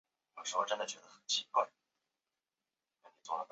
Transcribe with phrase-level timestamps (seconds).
[0.35, 1.67] 在此介绍的学生故事结尾都已
[3.03, 3.47] 毕业。